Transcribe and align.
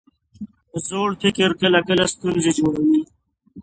زوړ 0.87 1.09
فکر 1.21 1.49
کله 1.61 1.79
کله 1.87 2.05
ستونزې 2.13 2.51
جوړوي. 2.59 3.01